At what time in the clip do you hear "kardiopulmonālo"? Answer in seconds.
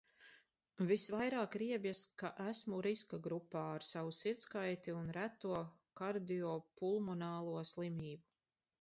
6.03-7.67